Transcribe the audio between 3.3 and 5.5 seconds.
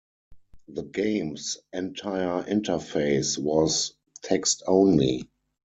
was text-only.